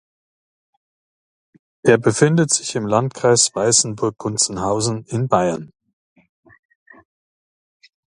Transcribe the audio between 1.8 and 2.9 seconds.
Er befindet sich im